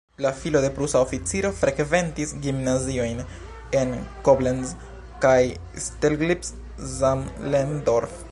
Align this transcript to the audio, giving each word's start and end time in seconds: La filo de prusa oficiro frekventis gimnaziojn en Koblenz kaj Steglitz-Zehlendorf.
La 0.23 0.29
filo 0.37 0.61
de 0.63 0.69
prusa 0.77 1.01
oficiro 1.07 1.49
frekventis 1.57 2.33
gimnaziojn 2.45 3.21
en 3.81 3.93
Koblenz 4.29 4.71
kaj 5.27 5.35
Steglitz-Zehlendorf. 5.87 8.17